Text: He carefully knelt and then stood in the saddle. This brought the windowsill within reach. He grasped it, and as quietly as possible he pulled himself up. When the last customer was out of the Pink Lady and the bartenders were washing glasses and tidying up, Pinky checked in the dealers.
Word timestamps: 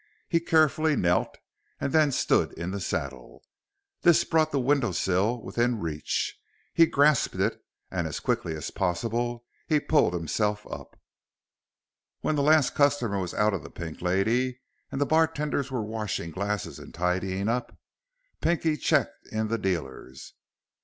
He 0.27 0.39
carefully 0.39 0.95
knelt 0.95 1.37
and 1.79 1.93
then 1.93 2.11
stood 2.11 2.53
in 2.53 2.71
the 2.71 2.79
saddle. 2.79 3.43
This 4.01 4.23
brought 4.23 4.51
the 4.51 4.59
windowsill 4.59 5.39
within 5.43 5.77
reach. 5.79 6.39
He 6.73 6.87
grasped 6.87 7.35
it, 7.35 7.63
and 7.91 8.07
as 8.07 8.19
quietly 8.19 8.55
as 8.55 8.71
possible 8.71 9.45
he 9.67 9.79
pulled 9.79 10.15
himself 10.15 10.65
up. 10.65 10.99
When 12.21 12.35
the 12.35 12.41
last 12.41 12.73
customer 12.73 13.19
was 13.19 13.35
out 13.35 13.53
of 13.53 13.61
the 13.61 13.69
Pink 13.69 14.01
Lady 14.01 14.61
and 14.91 14.99
the 14.99 15.05
bartenders 15.05 15.69
were 15.69 15.83
washing 15.83 16.31
glasses 16.31 16.79
and 16.79 16.91
tidying 16.95 17.47
up, 17.47 17.77
Pinky 18.41 18.77
checked 18.77 19.27
in 19.27 19.49
the 19.49 19.59
dealers. 19.59 20.33